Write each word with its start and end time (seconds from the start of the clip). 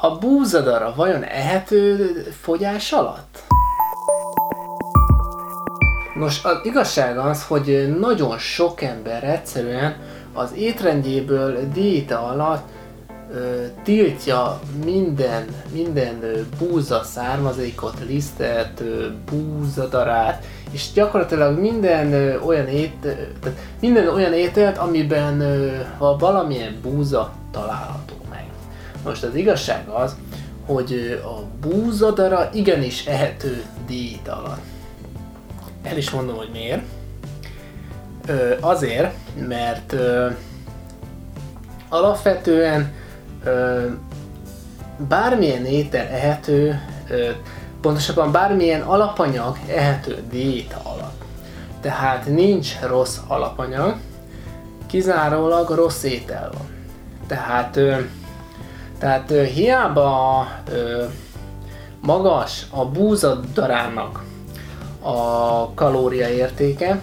A 0.00 0.18
búzadara 0.18 0.92
vajon 0.96 1.22
ehető 1.22 2.12
fogyás 2.40 2.92
alatt? 2.92 3.42
Nos, 6.14 6.44
az 6.44 6.60
igazság 6.62 7.18
az, 7.18 7.46
hogy 7.46 7.96
nagyon 8.00 8.38
sok 8.38 8.82
ember 8.82 9.24
egyszerűen 9.24 9.96
az 10.32 10.52
étrendjéből 10.54 11.58
diéta 11.72 12.22
alatt 12.22 12.68
ö, 13.34 13.64
tiltja 13.82 14.60
minden, 14.84 15.44
minden 15.72 16.22
ö, 16.22 16.40
búza 16.58 17.02
származékot, 17.02 17.96
lisztet, 18.06 18.80
ö, 18.80 19.06
búzadarát, 19.30 20.44
és 20.70 20.92
gyakorlatilag 20.92 21.58
minden 21.58 22.12
ö, 22.12 22.40
olyan, 22.40 22.66
ét, 22.66 22.96
tehát 23.40 23.58
minden 23.80 24.08
olyan 24.08 24.32
ételt, 24.32 24.78
amiben 24.78 25.40
ö, 25.40 25.76
valamilyen 26.18 26.78
búza 26.82 27.32
található. 27.52 28.17
Most 29.08 29.22
az 29.22 29.34
igazság 29.34 29.88
az, 29.88 30.16
hogy 30.66 31.20
a 31.24 31.66
búzadara 31.66 32.50
igenis 32.52 33.06
ehető 33.06 33.64
diéta 33.86 34.36
alatt. 34.36 34.60
El 35.82 35.96
is 35.96 36.10
mondom, 36.10 36.36
hogy 36.36 36.50
miért. 36.52 36.82
Ö, 38.26 38.54
azért, 38.60 39.14
mert 39.48 39.92
ö, 39.92 40.28
alapvetően 41.88 42.92
ö, 43.44 43.86
bármilyen 45.08 45.64
étel 45.64 46.06
ehető, 46.06 46.80
ö, 47.08 47.30
pontosabban 47.80 48.32
bármilyen 48.32 48.80
alapanyag 48.80 49.58
ehető 49.68 50.22
diéta. 50.30 50.88
Tehát 51.80 52.26
nincs 52.26 52.80
rossz 52.86 53.18
alapanyag, 53.26 53.96
kizárólag 54.86 55.70
rossz 55.70 56.02
étel 56.02 56.50
van. 56.52 56.68
Tehát, 57.26 57.76
ö, 57.76 57.96
tehát 58.98 59.30
ö, 59.30 59.42
hiába 59.42 60.46
ö, 60.70 61.04
magas 62.00 62.66
a 62.70 62.84
búzadarának 62.84 64.22
a 65.02 65.74
kalóriaértéke, 65.74 67.00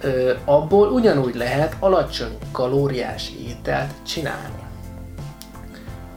ö, 0.00 0.32
abból 0.44 0.88
ugyanúgy 0.88 1.34
lehet 1.34 1.76
alacsony 1.80 2.38
kalóriás 2.52 3.32
ételt 3.46 3.90
csinálni. 4.06 4.62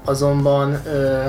Azonban 0.05 0.81
ö, 0.85 1.27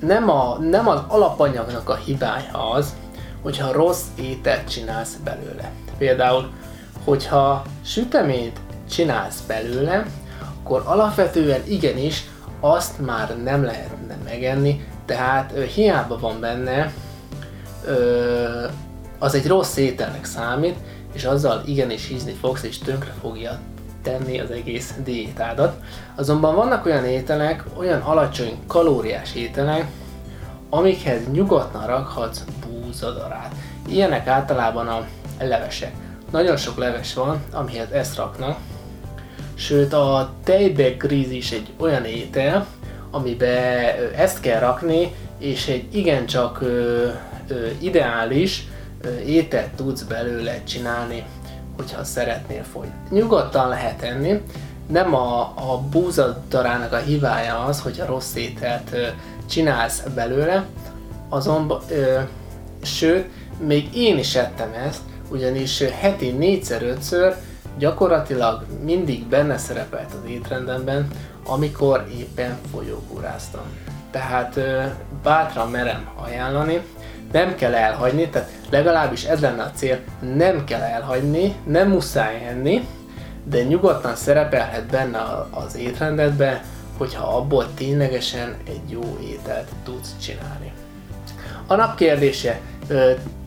nem, 0.00 0.30
a, 0.30 0.58
nem 0.58 0.88
az 0.88 1.00
alapanyagnak 1.08 1.88
a 1.88 1.94
hibája 1.94 2.70
az, 2.70 2.94
hogyha 3.42 3.72
rossz 3.72 4.04
ételt 4.14 4.68
csinálsz 4.68 5.16
belőle. 5.24 5.70
Például, 5.98 6.50
hogyha 7.04 7.62
süteményt 7.84 8.60
csinálsz 8.90 9.40
belőle, 9.40 10.06
akkor 10.62 10.82
alapvetően 10.84 11.60
igenis 11.66 12.30
azt 12.64 12.98
már 12.98 13.36
nem 13.42 13.64
lehetne 13.64 14.16
megenni, 14.24 14.84
tehát 15.04 15.52
ö, 15.54 15.64
hiába 15.64 16.18
van 16.18 16.40
benne, 16.40 16.92
ö, 17.86 18.66
az 19.18 19.34
egy 19.34 19.46
rossz 19.46 19.76
ételnek 19.76 20.24
számít, 20.24 20.76
és 21.12 21.24
azzal 21.24 21.62
igenis 21.66 22.08
hízni 22.08 22.32
fogsz, 22.32 22.62
és 22.62 22.78
tönkre 22.78 23.12
fogja 23.20 23.58
tenni 24.02 24.40
az 24.40 24.50
egész 24.50 24.94
diétádat. 25.04 25.76
Azonban 26.14 26.54
vannak 26.54 26.86
olyan 26.86 27.04
ételek, 27.04 27.64
olyan 27.76 28.00
alacsony 28.00 28.58
kalóriás 28.66 29.34
ételek, 29.34 29.86
amikhez 30.70 31.20
nyugodtan 31.32 31.86
rakhatsz 31.86 32.44
búzadarát. 32.66 33.54
Ilyenek 33.88 34.26
általában 34.26 34.88
a 34.88 35.06
levesek. 35.40 35.92
Nagyon 36.30 36.56
sok 36.56 36.76
leves 36.76 37.14
van, 37.14 37.42
amihez 37.52 37.90
ezt 37.90 38.16
raknak. 38.16 38.56
Sőt, 39.54 39.92
a 39.92 40.32
tejbegríz 40.44 41.30
is 41.30 41.50
egy 41.50 41.68
olyan 41.76 42.04
étel, 42.04 42.66
amiben 43.10 43.84
ezt 44.16 44.40
kell 44.40 44.60
rakni, 44.60 45.14
és 45.38 45.66
egy 45.66 45.96
igencsak 45.96 46.60
ö, 46.60 47.08
ö, 47.48 47.66
ideális 47.78 48.66
ö, 49.00 49.18
ételt 49.18 49.70
tudsz 49.70 50.02
belőle 50.02 50.64
csinálni, 50.64 51.24
hogyha 51.76 52.04
szeretnél 52.04 52.62
fogyni. 52.62 52.92
Nyugodtan 53.10 53.68
lehet 53.68 54.02
enni, 54.02 54.40
nem 54.88 55.14
a, 55.14 55.40
a 55.40 55.80
búzadarának 55.90 56.92
a 56.92 56.96
hibája 56.96 57.58
az, 57.58 57.80
hogy 57.80 58.00
a 58.00 58.06
rossz 58.06 58.34
ételt 58.34 58.88
ö, 58.92 59.06
csinálsz 59.50 60.02
belőle, 60.14 60.64
azonban, 61.28 61.80
ö, 61.90 62.18
sőt, 62.82 63.26
még 63.66 63.96
én 63.96 64.18
is 64.18 64.34
ettem 64.34 64.72
ezt, 64.72 65.00
ugyanis 65.30 65.82
heti 66.00 66.30
négyszer-ötször 66.30 67.36
gyakorlatilag 67.78 68.64
mindig 68.84 69.26
benne 69.26 69.58
szerepelt 69.58 70.12
az 70.22 70.30
étrendemben, 70.30 71.08
amikor 71.46 72.06
éppen 72.18 72.58
folyókúráztam. 72.72 73.64
Tehát 74.10 74.60
bátran 75.22 75.70
merem 75.70 76.08
ajánlani, 76.24 76.82
nem 77.32 77.54
kell 77.54 77.74
elhagyni, 77.74 78.28
tehát 78.28 78.50
legalábbis 78.70 79.24
ez 79.24 79.40
lenne 79.40 79.62
a 79.62 79.70
cél, 79.70 79.98
nem 80.34 80.64
kell 80.64 80.80
elhagyni, 80.80 81.54
nem 81.66 81.88
muszáj 81.88 82.46
enni, 82.48 82.86
de 83.44 83.62
nyugodtan 83.62 84.16
szerepelhet 84.16 84.86
benne 84.86 85.46
az 85.50 85.76
étrendedbe, 85.76 86.64
hogyha 86.98 87.36
abból 87.36 87.66
ténylegesen 87.74 88.56
egy 88.66 88.90
jó 88.90 89.18
ételt 89.22 89.68
tudsz 89.84 90.14
csinálni. 90.20 90.72
A 91.66 91.74
nap 91.74 91.96
kérdése, 91.96 92.60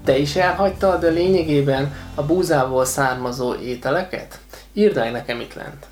te 0.03 0.17
is 0.17 0.35
elhagytad 0.35 1.13
lényegében 1.13 1.94
a 2.16 2.23
búzából 2.23 2.85
származó 2.85 3.56
ételeket? 3.56 4.39
Írd 4.73 4.95
meg 4.95 5.11
nekem 5.11 5.39
itt 5.39 5.53
lent. 5.53 5.85